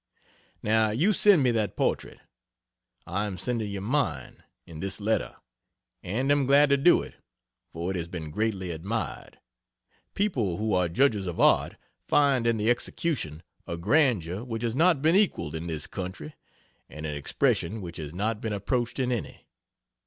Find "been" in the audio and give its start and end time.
8.07-8.31, 15.03-15.15, 18.41-18.53